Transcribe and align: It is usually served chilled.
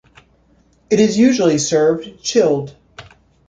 It 0.89 0.99
is 0.99 1.19
usually 1.19 1.59
served 1.59 2.23
chilled. 2.23 2.75